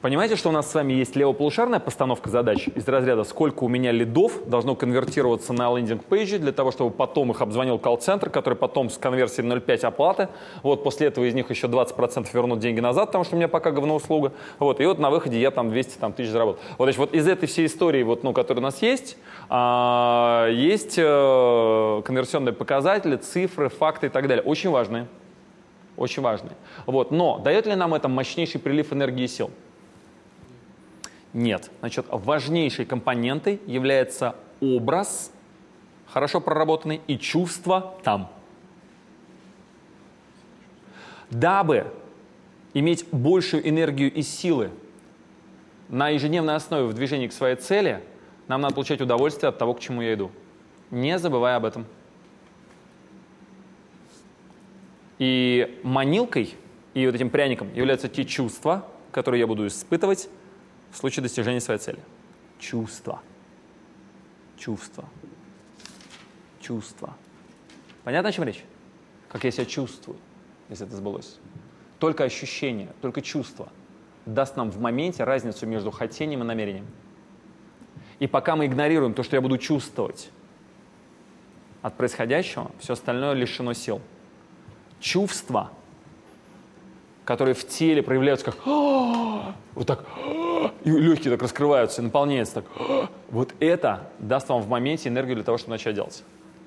Понимаете, 0.05 0.37
что 0.37 0.51
у 0.51 0.53
нас 0.53 0.71
с 0.71 0.75
вами 0.75 0.93
есть 0.93 1.17
левополушарная 1.17 1.81
постановка 1.81 2.29
задач 2.29 2.69
из 2.69 2.87
разряда 2.87 3.25
«Сколько 3.25 3.65
у 3.65 3.69
меня 3.69 3.91
лидов 3.91 4.47
должно 4.47 4.77
конвертироваться 4.77 5.55
на 5.55 5.71
лендинг-пейджи 5.75 6.39
для 6.39 6.53
того, 6.53 6.73
чтобы 6.73 6.91
потом 6.91 7.31
их 7.31 7.41
обзвонил 7.41 7.79
колл-центр, 7.79 8.29
который 8.29 8.53
потом 8.53 8.91
с 8.91 8.99
конверсией 8.99 9.49
0,5 9.49 9.87
оплаты. 9.87 10.29
Вот 10.63 10.85
после 10.85 11.07
этого 11.07 11.25
из 11.25 11.33
них 11.33 11.49
еще 11.49 11.69
20% 11.69 12.29
вернут 12.35 12.59
деньги 12.59 12.81
назад, 12.81 13.07
потому 13.07 13.25
что 13.25 13.35
у 13.35 13.39
меня 13.39 13.49
пока 13.49 13.71
говноуслуга. 13.71 14.33
Вот, 14.59 14.79
и 14.79 14.85
вот 14.85 14.99
на 14.99 15.09
выходе 15.09 15.41
я 15.41 15.51
там 15.51 15.71
200 15.71 15.97
там, 15.97 16.13
тысяч 16.13 16.29
заработал. 16.29 16.61
Вот, 16.77 16.85
значит, 16.85 16.99
вот 16.99 17.15
из 17.15 17.27
этой 17.27 17.47
всей 17.47 17.65
истории, 17.65 18.03
вот, 18.03 18.25
ну, 18.25 18.35
которая 18.35 18.61
у 18.61 18.63
нас 18.65 18.83
есть, 18.83 19.17
а, 19.49 20.51
есть 20.51 20.99
э, 20.99 22.03
конверсионные 22.05 22.53
показатели, 22.53 23.17
цифры, 23.17 23.71
факты 23.71 24.09
и 24.09 24.11
так 24.11 24.29
далее. 24.29 24.43
Очень 24.43 24.69
важные. 24.69 25.07
Очень 25.97 26.23
важные. 26.23 26.53
Вот, 26.85 27.11
но 27.11 27.39
дает 27.39 27.65
ли 27.65 27.75
нам 27.75 27.95
это 27.95 28.09
мощнейший 28.09 28.61
прилив 28.61 28.93
энергии 28.93 29.25
и 29.25 29.29
сил? 29.29 29.51
Нет. 31.35 31.71
Значит, 31.81 32.07
важнейшей 32.09 32.87
компонентой 32.87 33.61
является 33.67 34.37
образ, 34.61 35.33
хорошо 36.07 36.41
проработанный, 36.41 37.01
и 37.09 37.19
чувство 37.19 37.95
там. 38.05 38.31
Дабы 41.31 41.93
иметь 42.73 43.07
большую 43.11 43.69
энергию 43.69 44.13
и 44.13 44.23
силы 44.23 44.71
на 45.89 46.09
ежедневной 46.11 46.55
основе 46.55 46.87
в 46.87 46.95
движении 46.95 47.27
к 47.27 47.33
своей 47.33 47.57
цели, 47.57 48.03
нам 48.47 48.61
надо 48.61 48.75
получать 48.75 49.01
удовольствие 49.01 49.49
от 49.49 49.59
того, 49.59 49.75
к 49.75 49.81
чему 49.81 50.03
я 50.03 50.15
иду. 50.15 50.31
Не 50.93 51.19
забывая 51.19 51.57
об 51.57 51.65
этом. 51.65 51.85
И 55.19 55.81
манилкой 55.83 56.55
и 56.95 57.07
вот 57.07 57.15
этим 57.17 57.31
пряником 57.31 57.75
являются 57.75 58.09
те 58.09 58.25
чувства, 58.25 58.87
которые 59.11 59.41
я 59.41 59.47
буду 59.49 59.67
испытывать 59.67 60.29
в 60.95 60.97
случае 60.97 61.25
достижения 61.25 61.61
своей 61.61 61.81
цели? 61.81 61.99
Чувство. 62.61 63.21
Чувство. 64.57 65.05
Чувство. 66.61 67.17
Понятно, 68.05 68.29
о 68.29 68.33
чем 68.33 68.45
речь? 68.45 68.65
Как 69.29 69.43
я 69.43 69.51
себя 69.51 69.65
чувствую, 69.65 70.17
если 70.69 70.87
это 70.87 70.95
сбылось. 70.95 71.39
Только 71.99 72.23
ощущение, 72.23 72.93
только 73.03 73.23
чувство 73.23 73.71
даст 74.25 74.57
нам 74.57 74.71
в 74.71 74.81
моменте 74.81 75.25
разницу 75.25 75.67
между 75.67 75.91
хотением 75.91 76.43
и 76.43 76.45
намерением. 76.45 76.87
И 78.21 78.29
пока 78.29 78.55
мы 78.55 78.67
игнорируем 78.67 79.15
то, 79.15 79.25
что 79.25 79.35
я 79.35 79.43
буду 79.43 79.59
чувствовать 79.59 80.31
от 81.83 81.97
происходящего, 81.97 82.71
все 82.79 82.93
остальное 82.93 83.33
лишено 83.33 83.73
сил. 83.73 84.01
Чувства, 85.01 85.73
которые 87.25 87.55
в 87.55 87.67
теле 87.67 88.03
проявляются 88.03 88.47
как 88.47 88.57
вот 88.67 89.87
так 89.87 90.05
и 90.85 90.91
легкие 90.91 91.33
так 91.33 91.43
раскрываются, 91.43 92.03
и 92.03 92.05
наполняются 92.05 92.57
так. 92.57 92.65
Вот 93.31 93.55
это 93.61 94.09
даст 94.19 94.49
вам 94.49 94.63
в 94.63 94.69
моменте 94.69 95.09
энергию 95.09 95.37
для 95.37 95.45
того, 95.45 95.59
чтобы 95.59 95.73
начать 95.73 95.95
делать. 95.95 96.23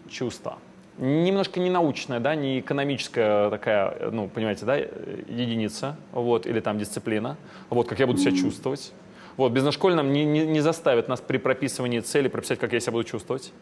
Чувство. 0.09 0.57
Немножко 0.97 1.59
не 1.59 1.69
научная, 1.69 2.19
да, 2.19 2.33
не 2.33 2.59
экономическая 2.59 3.51
такая, 3.51 4.09
ну, 4.09 4.27
понимаете, 4.27 4.65
да, 4.65 4.75
единица, 4.75 5.95
вот, 6.11 6.47
или 6.47 6.59
там 6.59 6.79
дисциплина, 6.79 7.37
вот, 7.69 7.87
как 7.87 7.99
я 7.99 8.07
буду 8.07 8.19
себя 8.19 8.35
чувствовать. 8.35 8.93
Вот, 9.35 9.51
бизнес-школе 9.51 9.93
нам 9.93 10.11
не, 10.11 10.25
не, 10.25 10.47
не 10.47 10.59
заставит 10.61 11.07
нас 11.07 11.21
при 11.21 11.37
прописывании 11.37 11.99
цели 11.99 12.27
прописать, 12.27 12.57
как 12.57 12.73
я 12.73 12.79
себя 12.79 12.93
буду 12.93 13.03
чувствовать, 13.03 13.53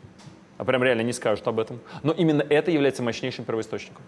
а 0.58 0.64
прям 0.64 0.82
реально 0.82 1.02
не 1.02 1.12
скажут 1.12 1.46
об 1.48 1.60
этом. 1.60 1.82
Но 2.04 2.14
именно 2.14 2.42
это 2.42 2.72
является 2.72 3.04
мощнейшим 3.04 3.44
первоисточником. 3.44 4.02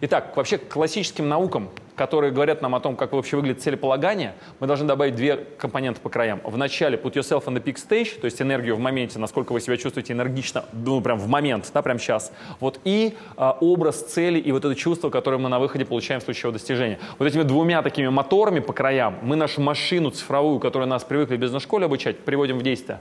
Итак, 0.00 0.36
вообще 0.36 0.58
к 0.58 0.68
классическим 0.68 1.28
наукам, 1.28 1.70
которые 1.96 2.32
говорят 2.32 2.62
нам 2.62 2.74
о 2.74 2.80
том, 2.80 2.96
как 2.96 3.12
вообще 3.12 3.36
выглядит 3.36 3.62
целеполагание, 3.62 4.34
мы 4.58 4.66
должны 4.66 4.86
добавить 4.86 5.14
две 5.14 5.36
компоненты 5.36 6.00
по 6.00 6.08
краям. 6.08 6.40
В 6.44 6.56
начале 6.56 6.98
put 6.98 7.14
yourself 7.14 7.44
on 7.44 7.54
the 7.54 7.62
peak 7.62 7.76
stage, 7.76 8.18
то 8.20 8.24
есть 8.24 8.40
энергию 8.42 8.76
в 8.76 8.80
моменте, 8.80 9.18
насколько 9.18 9.52
вы 9.52 9.60
себя 9.60 9.76
чувствуете 9.76 10.12
энергично, 10.12 10.64
ну 10.72 11.00
прям 11.00 11.18
в 11.18 11.28
момент, 11.28 11.70
да, 11.72 11.82
прям 11.82 11.98
сейчас. 11.98 12.32
Вот 12.60 12.80
и 12.84 13.16
а, 13.36 13.56
образ 13.60 14.02
цели 14.02 14.38
и 14.38 14.50
вот 14.52 14.64
это 14.64 14.74
чувство, 14.74 15.10
которое 15.10 15.38
мы 15.38 15.48
на 15.48 15.58
выходе 15.58 15.84
получаем 15.84 16.20
в 16.20 16.24
случае 16.24 16.48
его 16.48 16.52
достижения. 16.52 16.98
Вот 17.18 17.26
этими 17.26 17.42
двумя 17.42 17.82
такими 17.82 18.08
моторами 18.08 18.60
по 18.60 18.72
краям 18.72 19.18
мы 19.22 19.36
нашу 19.36 19.60
машину 19.60 20.10
цифровую, 20.10 20.58
которую 20.58 20.88
нас 20.88 21.04
привыкли 21.04 21.36
в 21.36 21.40
бизнес-школе 21.40 21.86
обучать, 21.86 22.18
приводим 22.18 22.58
в 22.58 22.62
действие. 22.62 23.00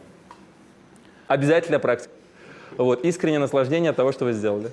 Обязательно 1.27 1.79
практика. 1.79 2.13
Вот, 2.77 3.05
искреннее 3.05 3.39
наслаждение 3.39 3.91
от 3.91 3.95
того, 3.95 4.11
что 4.11 4.25
вы 4.25 4.33
сделали. 4.33 4.71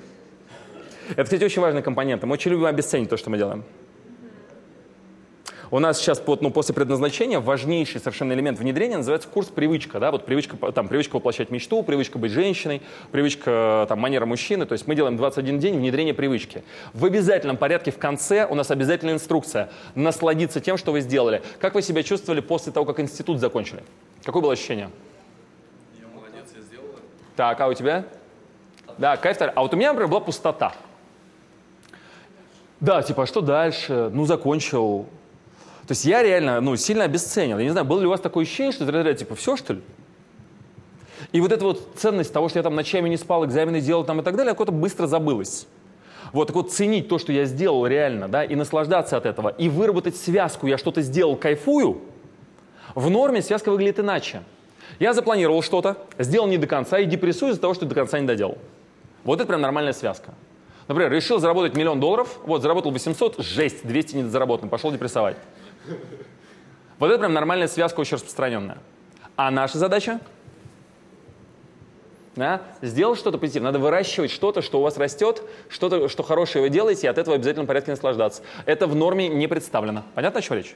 Это, 1.11 1.25
кстати, 1.25 1.45
очень 1.45 1.63
важный 1.63 1.83
компонент. 1.83 2.23
Мы 2.23 2.33
очень 2.33 2.51
любим 2.51 2.67
обесценить 2.67 3.09
то, 3.09 3.17
что 3.17 3.31
мы 3.31 3.37
делаем. 3.37 3.65
У 5.73 5.79
нас 5.79 5.99
сейчас 6.01 6.21
вот, 6.27 6.43
ну, 6.43 6.51
после 6.51 6.75
предназначения 6.75 7.39
важнейший 7.39 8.01
совершенно 8.01 8.33
элемент 8.33 8.59
внедрения 8.59 8.97
называется 8.97 9.29
курс 9.29 9.47
привычка. 9.49 10.01
Да? 10.01 10.11
Вот 10.11 10.25
привычка, 10.25 10.57
там, 10.73 10.89
привычка 10.89 11.15
воплощать 11.15 11.51
мечту, 11.51 11.85
привычка 11.85 12.19
быть 12.19 12.33
женщиной, 12.33 12.83
привычка 13.13 13.87
там, 13.89 14.01
манера 14.01 14.27
мужчины. 14.27 14.67
То 14.67 14.73
есть 14.73 14.89
мы 14.89 14.97
делаем 14.97 15.17
21 15.17 15.61
день 15.61 15.79
внедрения 15.79 16.13
привычки. 16.13 16.65
В 16.93 17.05
обязательном 17.05 17.57
порядке 17.57 17.93
в 17.93 17.99
конце 17.99 18.47
у 18.47 18.57
нас 18.57 18.73
обязательная 18.73 19.15
инструкция. 19.15 19.71
Насладиться 19.95 20.61
тем, 20.61 20.77
что 20.77 20.91
вы 20.91 21.03
сделали. 21.03 21.41
Как 21.61 21.75
вы 21.75 21.83
себя 21.83 22.03
чувствовали 22.03 22.41
после 22.41 22.73
того, 22.73 22.85
как 22.85 22.99
институт 22.99 23.39
закончили? 23.39 23.85
Какое 24.25 24.43
было 24.43 24.55
ощущение? 24.55 24.91
Я 26.01 26.09
молодец, 26.13 26.47
я 26.57 26.63
сделал 26.63 26.87
Так, 27.37 27.61
а 27.61 27.69
у 27.69 27.75
тебя? 27.75 28.07
Да, 28.99 29.17
кайф. 29.17 29.37
А 29.41 29.63
вот 29.63 29.73
у 29.73 29.77
меня, 29.77 29.93
например, 29.93 30.11
была 30.11 30.21
пустота. 30.21 30.73
Да, 32.81 33.03
типа, 33.03 33.25
а 33.25 33.27
что 33.27 33.41
дальше? 33.41 34.11
Ну, 34.13 34.25
закончил. 34.25 35.07
То 35.87 35.93
есть 35.93 36.05
я 36.05 36.23
реально, 36.23 36.61
ну, 36.61 36.77
сильно 36.77 37.05
обесценил. 37.05 37.59
Я 37.59 37.65
не 37.65 37.71
знаю, 37.71 37.87
было 37.87 38.01
ли 38.01 38.07
у 38.07 38.11
вас 38.11 38.21
такое 38.21 38.45
ощущение, 38.45 38.73
что 38.73 38.85
это 38.85 39.15
типа, 39.15 39.35
все, 39.35 39.57
что 39.57 39.75
ли? 39.75 39.83
И 41.33 41.41
вот 41.41 41.53
эта 41.53 41.65
вот 41.65 41.95
ценность 41.97 42.33
того, 42.33 42.49
что 42.49 42.59
я 42.59 42.63
там 42.63 42.75
ночами 42.75 43.09
не 43.09 43.17
спал, 43.17 43.45
экзамены 43.45 43.81
делал 43.81 44.05
там 44.05 44.21
и 44.21 44.23
так 44.23 44.37
далее, 44.37 44.53
какое-то 44.53 44.73
быстро 44.73 45.07
забылось. 45.07 45.67
Вот, 46.33 46.47
так 46.47 46.57
вот, 46.57 46.73
ценить 46.73 47.09
то, 47.09 47.19
что 47.19 47.33
я 47.33 47.45
сделал 47.45 47.87
реально, 47.87 48.29
да, 48.29 48.45
и 48.45 48.55
наслаждаться 48.55 49.17
от 49.17 49.27
этого, 49.27 49.49
и 49.49 49.69
выработать 49.69 50.17
связку, 50.17 50.67
я 50.67 50.79
что-то 50.79 51.03
сделал, 51.03 51.37
кайфую, 51.37 52.01
в 52.95 53.11
норме 53.11 53.43
связка 53.43 53.71
выглядит 53.71 53.99
иначе. 53.99 54.43
Я 54.99 55.13
запланировал 55.13 55.63
что-то, 55.63 55.97
сделал 56.19 56.47
не 56.47 56.57
до 56.57 56.67
конца 56.67 56.99
и 56.99 57.07
депрессую 57.07 57.53
из-за 57.53 57.61
того, 57.61 57.75
что 57.75 57.87
до 57.87 57.95
конца 57.95 58.19
не 58.19 58.27
доделал. 58.27 58.59
Вот 59.25 59.41
это 59.41 59.47
прям 59.47 59.61
нормальная 59.61 59.93
связка. 59.93 60.33
Например, 60.91 61.13
решил 61.13 61.39
заработать 61.39 61.77
миллион 61.77 62.01
долларов, 62.01 62.41
вот, 62.43 62.63
заработал 62.63 62.91
800, 62.91 63.39
жесть, 63.39 63.87
200 63.87 64.17
не 64.17 64.23
заработан, 64.25 64.69
пошел 64.69 64.91
депрессовать. 64.91 65.37
Вот 66.99 67.11
это 67.13 67.21
прям 67.21 67.33
нормальная 67.33 67.69
связка, 67.69 68.01
очень 68.01 68.17
распространенная. 68.17 68.79
А 69.37 69.53
наша 69.53 69.79
задача? 69.79 70.19
Да? 72.35 72.63
Сделал 72.83 73.15
что-то 73.15 73.39
позитивное. 73.39 73.71
Надо 73.71 73.79
выращивать 73.79 74.33
что-то, 74.33 74.63
что 74.63 74.81
у 74.81 74.83
вас 74.83 74.97
растет, 74.97 75.45
что-то, 75.69 76.09
что 76.09 76.25
хорошее 76.25 76.63
вы 76.63 76.71
делаете, 76.71 77.07
и 77.07 77.11
от 77.11 77.19
этого 77.19 77.37
обязательно 77.37 77.67
в 77.67 77.69
порядке 77.69 77.93
наслаждаться. 77.93 78.43
Это 78.67 78.89
в 78.89 78.97
норме 78.97 79.29
не 79.29 79.47
представлено. 79.47 80.03
Понятно, 80.17 80.41
о 80.41 80.43
чем 80.43 80.57
речь? 80.57 80.75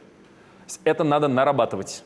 Это 0.85 1.03
надо 1.03 1.27
нарабатывать. 1.27 2.05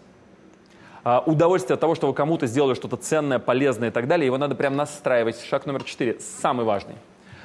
А, 1.05 1.23
удовольствие 1.27 1.75
от 1.75 1.81
того, 1.81 1.95
что 1.95 2.07
вы 2.07 2.15
кому-то 2.15 2.47
сделали 2.47 2.73
что-то 2.73 2.97
ценное, 2.97 3.38
полезное 3.38 3.91
и 3.91 3.93
так 3.93 4.09
далее, 4.09 4.25
его 4.25 4.38
надо 4.38 4.55
прям 4.55 4.77
настраивать. 4.77 5.45
Шаг 5.45 5.67
номер 5.67 5.85
четыре, 5.85 6.19
самый 6.21 6.65
важный. 6.65 6.95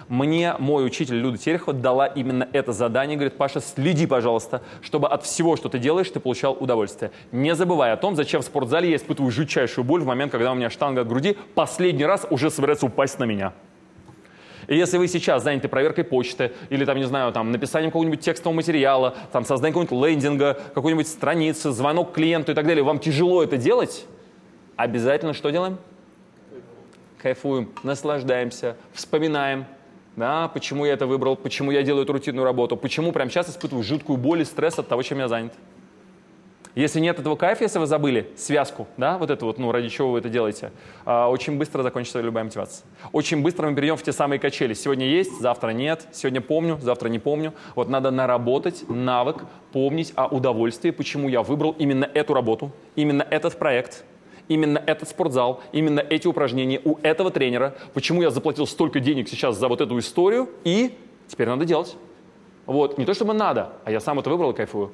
Мне 0.09 0.55
мой 0.59 0.85
учитель 0.85 1.15
Люда 1.15 1.37
Терехова 1.37 1.73
дала 1.73 2.07
именно 2.07 2.47
это 2.53 2.71
задание. 2.73 3.15
Говорит, 3.15 3.37
Паша, 3.37 3.61
следи, 3.61 4.05
пожалуйста, 4.05 4.61
чтобы 4.81 5.07
от 5.07 5.23
всего, 5.23 5.55
что 5.55 5.69
ты 5.69 5.79
делаешь, 5.79 6.09
ты 6.09 6.19
получал 6.19 6.57
удовольствие. 6.59 7.11
Не 7.31 7.55
забывай 7.55 7.91
о 7.91 7.97
том, 7.97 8.15
зачем 8.15 8.41
в 8.41 8.45
спортзале 8.45 8.89
я 8.89 8.95
испытываю 8.95 9.31
жутчайшую 9.31 9.85
боль 9.85 10.01
в 10.01 10.05
момент, 10.05 10.31
когда 10.31 10.51
у 10.51 10.55
меня 10.55 10.69
штанга 10.69 11.01
от 11.01 11.07
груди 11.07 11.37
последний 11.55 12.05
раз 12.05 12.25
уже 12.29 12.49
собирается 12.49 12.85
упасть 12.85 13.19
на 13.19 13.23
меня. 13.23 13.53
И 14.67 14.77
если 14.77 14.97
вы 14.97 15.07
сейчас 15.07 15.43
заняты 15.43 15.67
проверкой 15.67 16.03
почты 16.03 16.53
или, 16.69 16.85
там, 16.85 16.97
не 16.97 17.03
знаю, 17.03 17.31
там, 17.33 17.51
написанием 17.51 17.91
какого-нибудь 17.91 18.21
текстового 18.21 18.55
материала, 18.55 19.15
там, 19.31 19.43
созданием 19.45 19.73
какого-нибудь 19.73 20.09
лендинга, 20.09 20.57
какой-нибудь 20.73 21.07
страницы, 21.07 21.71
звонок 21.71 22.13
клиенту 22.13 22.53
и 22.53 22.55
так 22.55 22.65
далее, 22.65 22.83
вам 22.83 22.99
тяжело 22.99 23.43
это 23.43 23.57
делать, 23.57 24.05
обязательно 24.75 25.33
что 25.33 25.49
делаем? 25.49 25.77
Кайфуем, 27.21 27.71
наслаждаемся, 27.83 28.75
вспоминаем, 28.93 29.65
да, 30.15 30.47
почему 30.47 30.85
я 30.85 30.93
это 30.93 31.07
выбрал, 31.07 31.35
почему 31.35 31.71
я 31.71 31.83
делаю 31.83 32.03
эту 32.03 32.13
рутинную 32.13 32.45
работу, 32.45 32.77
почему 32.77 33.11
прямо 33.11 33.31
сейчас 33.31 33.49
испытываю 33.49 33.83
жуткую 33.83 34.17
боль 34.17 34.41
и 34.41 34.45
стресс 34.45 34.77
от 34.79 34.87
того, 34.87 35.01
чем 35.03 35.19
я 35.19 35.27
занят. 35.27 35.53
Если 36.75 36.99
нет 36.99 37.19
этого 37.19 37.35
кайфа, 37.35 37.63
если 37.63 37.77
вы 37.77 37.85
забыли 37.85 38.31
связку, 38.35 38.87
да, 38.97 39.19
вот 39.19 39.29
это 39.29 39.45
вот, 39.45 39.59
ну, 39.59 39.71
ради 39.71 39.89
чего 39.89 40.11
вы 40.11 40.19
это 40.19 40.29
делаете, 40.29 40.71
а, 41.05 41.29
очень 41.29 41.59
быстро 41.59 41.83
закончится 41.83 42.19
любая 42.19 42.43
мотивация. 42.43 42.83
Очень 43.11 43.43
быстро 43.43 43.69
мы 43.69 43.75
перейдем 43.75 43.95
в 43.95 44.01
те 44.01 44.11
самые 44.11 44.39
качели. 44.39 44.73
Сегодня 44.73 45.05
есть, 45.05 45.39
завтра 45.39 45.69
нет, 45.69 46.07
сегодня 46.11 46.41
помню, 46.41 46.79
завтра 46.81 47.09
не 47.09 47.19
помню. 47.19 47.53
Вот 47.75 47.89
надо 47.89 48.09
наработать 48.09 48.89
навык, 48.89 49.45
помнить 49.71 50.13
о 50.15 50.25
удовольствии, 50.25 50.89
почему 50.89 51.29
я 51.29 51.43
выбрал 51.43 51.75
именно 51.77 52.05
эту 52.05 52.33
работу, 52.33 52.71
именно 52.95 53.21
этот 53.21 53.59
проект, 53.59 54.03
именно 54.47 54.81
этот 54.85 55.09
спортзал, 55.09 55.61
именно 55.71 55.99
эти 55.99 56.27
упражнения 56.27 56.81
у 56.83 56.97
этого 57.01 57.31
тренера, 57.31 57.75
почему 57.93 58.21
я 58.21 58.29
заплатил 58.29 58.67
столько 58.67 58.99
денег 58.99 59.29
сейчас 59.29 59.57
за 59.57 59.67
вот 59.67 59.81
эту 59.81 59.97
историю, 59.99 60.49
и 60.63 60.97
теперь 61.27 61.47
надо 61.47 61.65
делать. 61.65 61.95
Вот, 62.65 62.97
не 62.97 63.05
то 63.05 63.13
чтобы 63.13 63.33
надо, 63.33 63.73
а 63.83 63.91
я 63.91 63.99
сам 63.99 64.19
это 64.19 64.29
выбрал 64.29 64.51
и 64.51 64.55
кайфую. 64.55 64.91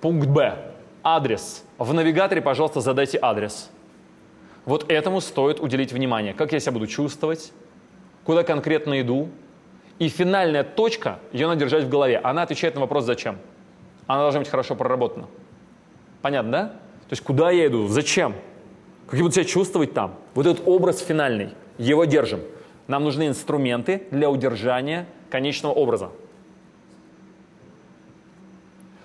Пункт 0.00 0.26
Б. 0.28 0.72
Адрес. 1.02 1.64
В 1.78 1.94
навигаторе, 1.94 2.42
пожалуйста, 2.42 2.80
задайте 2.80 3.18
адрес. 3.22 3.70
Вот 4.64 4.90
этому 4.90 5.20
стоит 5.20 5.60
уделить 5.60 5.92
внимание. 5.92 6.34
Как 6.34 6.52
я 6.52 6.58
себя 6.58 6.72
буду 6.72 6.88
чувствовать, 6.88 7.52
куда 8.24 8.42
конкретно 8.42 9.00
иду. 9.00 9.28
И 9.98 10.08
финальная 10.08 10.64
точка, 10.64 11.20
ее 11.32 11.46
надо 11.46 11.60
держать 11.60 11.84
в 11.84 11.88
голове. 11.88 12.18
Она 12.18 12.42
отвечает 12.42 12.74
на 12.74 12.80
вопрос 12.82 13.04
«зачем?». 13.04 13.38
Она 14.06 14.22
должна 14.22 14.40
быть 14.40 14.48
хорошо 14.48 14.74
проработана. 14.74 15.26
Понятно, 16.20 16.52
да? 16.52 16.72
То 17.08 17.12
есть 17.12 17.22
куда 17.22 17.50
я 17.50 17.66
иду, 17.66 17.86
зачем, 17.86 18.34
как 19.06 19.14
я 19.14 19.22
буду 19.22 19.34
себя 19.34 19.44
чувствовать 19.44 19.94
там. 19.94 20.16
Вот 20.34 20.46
этот 20.46 20.66
образ 20.66 21.00
финальный, 21.00 21.50
его 21.78 22.04
держим. 22.04 22.40
Нам 22.88 23.04
нужны 23.04 23.28
инструменты 23.28 24.06
для 24.10 24.30
удержания 24.30 25.06
конечного 25.30 25.72
образа. 25.72 26.10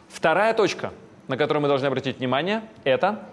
Вторая 0.10 0.54
точка, 0.54 0.92
на 1.28 1.38
которую 1.38 1.62
мы 1.62 1.68
должны 1.68 1.86
обратить 1.86 2.18
внимание, 2.18 2.64
это 2.84 3.24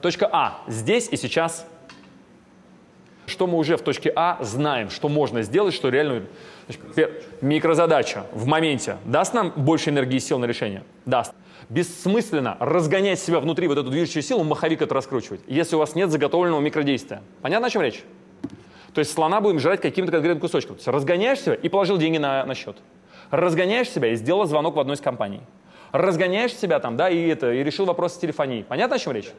точка 0.00 0.28
А. 0.30 0.62
Здесь 0.66 1.08
и 1.10 1.16
сейчас. 1.16 1.66
Что 3.30 3.46
мы 3.46 3.56
уже 3.58 3.76
в 3.76 3.82
точке 3.82 4.12
А 4.14 4.38
знаем, 4.42 4.90
что 4.90 5.08
можно 5.08 5.42
сделать, 5.42 5.74
что 5.74 5.88
реально... 5.88 6.24
Микрозадача 7.40 8.26
в 8.32 8.46
моменте 8.46 8.96
даст 9.04 9.34
нам 9.34 9.52
больше 9.56 9.90
энергии 9.90 10.16
и 10.16 10.20
сил 10.20 10.38
на 10.38 10.44
решение? 10.44 10.82
Даст 11.06 11.32
бессмысленно 11.68 12.56
разгонять 12.58 13.20
себя 13.20 13.40
внутри 13.40 13.68
вот 13.68 13.78
эту 13.78 13.90
движущую 13.90 14.22
силу, 14.22 14.44
маховик 14.44 14.82
это 14.82 14.94
раскручивать, 14.94 15.40
если 15.46 15.76
у 15.76 15.78
вас 15.78 15.94
нет 15.94 16.10
заготовленного 16.10 16.60
микродействия. 16.60 17.22
Понятно, 17.42 17.68
о 17.68 17.70
чем 17.70 17.82
речь? 17.82 18.02
То 18.92 18.98
есть 18.98 19.12
слона 19.12 19.40
будем 19.40 19.60
жрать 19.60 19.80
каким-то 19.80 20.10
конкретным 20.10 20.40
кусочком. 20.40 20.74
То 20.74 20.80
есть 20.80 20.88
разгоняешь 20.88 21.40
себя 21.40 21.54
и 21.54 21.68
положил 21.68 21.96
деньги 21.96 22.18
на, 22.18 22.44
на 22.44 22.54
счет. 22.54 22.76
Разгоняешь 23.30 23.88
себя 23.88 24.08
и 24.12 24.16
сделал 24.16 24.44
звонок 24.46 24.74
в 24.74 24.80
одной 24.80 24.96
из 24.96 25.00
компаний. 25.00 25.40
Разгоняешь 25.92 26.52
себя 26.54 26.80
там, 26.80 26.96
да, 26.96 27.08
и, 27.08 27.28
это, 27.28 27.52
и 27.52 27.62
решил 27.62 27.84
вопрос 27.84 28.14
с 28.14 28.18
телефонией. 28.18 28.64
Понятно, 28.64 28.96
о 28.96 28.98
чем 28.98 29.12
речь? 29.12 29.30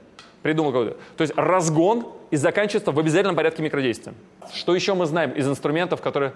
Придумал 0.42 0.72
какой-то. 0.72 0.98
То 1.18 1.22
есть 1.22 1.34
разгон 1.36 2.08
и 2.32 2.36
заканчивается 2.36 2.92
в 2.92 3.00
обязательном 3.00 3.36
порядке 3.36 3.62
микродействия. 3.62 4.14
Что 4.54 4.74
еще 4.74 4.94
мы 4.94 5.06
знаем 5.06 5.32
из 5.32 5.48
инструментов, 5.48 6.02
которые 6.02 6.34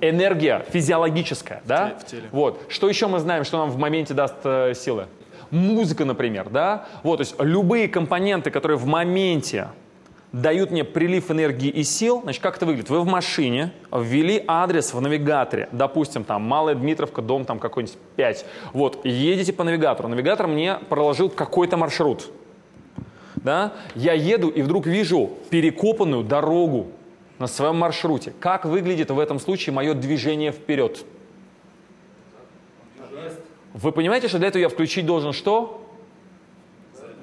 энергия 0.00 0.64
физиологическая, 0.70 1.62
да? 1.64 1.96
В 2.00 2.06
теле. 2.06 2.28
Вот. 2.32 2.62
Что 2.68 2.88
еще 2.88 3.06
мы 3.06 3.20
знаем, 3.20 3.44
что 3.44 3.58
нам 3.58 3.70
в 3.70 3.78
моменте 3.78 4.12
даст 4.14 4.34
э, 4.44 4.74
силы? 4.74 5.06
музыка, 5.50 6.04
например, 6.04 6.48
да, 6.50 6.86
вот, 7.02 7.16
то 7.16 7.20
есть 7.22 7.34
любые 7.38 7.88
компоненты, 7.88 8.50
которые 8.50 8.76
в 8.76 8.86
моменте 8.86 9.68
дают 10.32 10.72
мне 10.72 10.82
прилив 10.82 11.30
энергии 11.30 11.68
и 11.68 11.84
сил, 11.84 12.20
значит, 12.22 12.42
как 12.42 12.56
это 12.56 12.66
выглядит? 12.66 12.90
Вы 12.90 13.00
в 13.00 13.06
машине 13.06 13.72
ввели 13.92 14.42
адрес 14.48 14.92
в 14.92 15.00
навигаторе, 15.00 15.68
допустим, 15.70 16.24
там, 16.24 16.42
Малая 16.42 16.74
Дмитровка, 16.74 17.22
дом 17.22 17.44
там 17.44 17.60
какой-нибудь 17.60 17.96
5, 18.16 18.46
вот, 18.72 19.04
едете 19.04 19.52
по 19.52 19.62
навигатору, 19.62 20.08
навигатор 20.08 20.48
мне 20.48 20.78
проложил 20.88 21.30
какой-то 21.30 21.76
маршрут, 21.76 22.30
да, 23.44 23.74
я 23.94 24.14
еду 24.14 24.48
и 24.48 24.62
вдруг 24.62 24.86
вижу 24.86 25.30
перекопанную 25.50 26.24
дорогу 26.24 26.88
на 27.38 27.46
своем 27.46 27.76
маршруте. 27.76 28.32
Как 28.40 28.64
выглядит 28.64 29.10
в 29.10 29.18
этом 29.18 29.38
случае 29.38 29.74
мое 29.74 29.92
движение 29.94 30.50
вперед? 30.50 31.04
Вы 33.74 33.92
понимаете, 33.92 34.28
что 34.28 34.38
для 34.38 34.48
этого 34.48 34.62
я 34.62 34.68
включить 34.68 35.04
должен 35.04 35.32
что? 35.32 35.86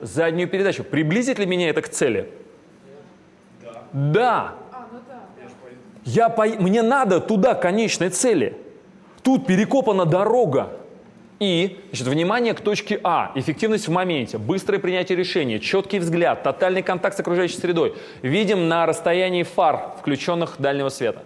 Заднюю 0.01 0.47
передачу. 0.47 0.83
Приблизит 0.83 1.39
ли 1.39 1.45
меня 1.45 1.69
это 1.69 1.81
к 1.81 1.89
цели? 1.89 2.31
Да. 3.63 3.83
Да. 3.91 4.55
Я 6.03 6.29
по... 6.29 6.45
Мне 6.45 6.81
надо 6.83 7.19
туда, 7.19 7.55
конечной 7.55 8.09
цели. 8.09 8.57
Тут 9.23 9.47
перекопана 9.47 10.05
дорога. 10.05 10.69
И, 11.41 11.79
значит, 11.89 12.05
внимание 12.05 12.53
к 12.53 12.61
точке 12.61 12.99
А. 13.03 13.31
Эффективность 13.33 13.87
в 13.87 13.91
моменте, 13.91 14.37
быстрое 14.37 14.79
принятие 14.79 15.17
решения, 15.17 15.59
четкий 15.59 15.97
взгляд, 15.97 16.43
тотальный 16.43 16.83
контакт 16.83 17.17
с 17.17 17.19
окружающей 17.19 17.57
средой. 17.57 17.95
Видим 18.21 18.67
на 18.67 18.85
расстоянии 18.85 19.41
фар, 19.41 19.95
включенных 19.99 20.57
дальнего 20.59 20.89
света. 20.89 21.23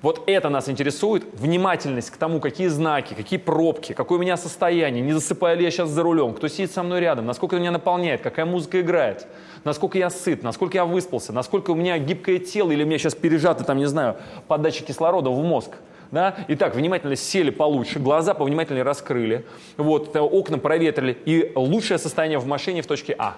Вот 0.00 0.22
это 0.26 0.48
нас 0.48 0.70
интересует, 0.70 1.24
внимательность 1.34 2.08
к 2.10 2.16
тому, 2.16 2.40
какие 2.40 2.68
знаки, 2.68 3.12
какие 3.12 3.38
пробки, 3.38 3.92
какое 3.92 4.18
у 4.18 4.22
меня 4.22 4.38
состояние, 4.38 5.02
не 5.02 5.12
засыпаю 5.12 5.58
ли 5.58 5.64
я 5.64 5.70
сейчас 5.70 5.90
за 5.90 6.02
рулем, 6.02 6.32
кто 6.32 6.48
сидит 6.48 6.72
со 6.72 6.82
мной 6.82 7.00
рядом, 7.00 7.26
насколько 7.26 7.56
меня 7.56 7.70
наполняет, 7.70 8.22
какая 8.22 8.46
музыка 8.46 8.80
играет, 8.80 9.26
насколько 9.64 9.98
я 9.98 10.08
сыт, 10.08 10.42
насколько 10.42 10.78
я 10.78 10.86
выспался, 10.86 11.34
насколько 11.34 11.72
у 11.72 11.74
меня 11.74 11.98
гибкое 11.98 12.38
тело? 12.38 12.70
Или 12.70 12.82
у 12.82 12.86
меня 12.86 12.96
сейчас 12.96 13.14
пережаты, 13.14 13.64
там, 13.64 13.76
не 13.76 13.86
знаю, 13.86 14.16
подача 14.48 14.84
кислорода 14.84 15.28
в 15.28 15.42
мозг. 15.42 15.72
Да? 16.14 16.36
Итак, 16.46 16.76
внимательно 16.76 17.16
сели 17.16 17.50
получше, 17.50 17.98
глаза 17.98 18.34
повнимательнее 18.34 18.84
раскрыли, 18.84 19.44
вот, 19.76 20.14
окна 20.14 20.58
проветрили, 20.58 21.18
и 21.24 21.50
лучшее 21.56 21.98
состояние 21.98 22.38
в 22.38 22.46
машине 22.46 22.82
в 22.82 22.86
точке 22.86 23.16
А. 23.18 23.34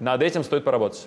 Над 0.00 0.22
этим 0.22 0.42
стоит 0.42 0.64
поработать. 0.64 1.06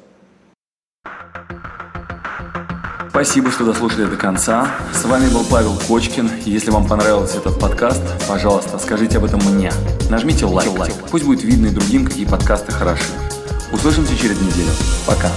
Спасибо, 3.09 3.51
что 3.51 3.65
дослушали 3.65 4.05
до 4.05 4.15
конца. 4.15 4.69
С 4.93 5.03
вами 5.03 5.27
был 5.27 5.43
Павел 5.51 5.77
Кочкин. 5.89 6.29
Если 6.45 6.71
вам 6.71 6.87
понравился 6.87 7.39
этот 7.39 7.59
подкаст, 7.59 8.01
пожалуйста, 8.29 8.79
скажите 8.79 9.17
об 9.17 9.25
этом 9.25 9.41
мне. 9.41 9.71
Нажмите 10.09 10.45
лайк. 10.45 10.69
лайк. 10.77 10.93
Пусть 11.11 11.25
будет 11.25 11.43
видно 11.43 11.67
и 11.67 11.71
другим, 11.71 12.05
какие 12.05 12.25
подкасты 12.25 12.71
хороши. 12.71 13.11
Услышимся 13.73 14.17
через 14.17 14.39
неделю. 14.41 14.71
Пока. 15.05 15.29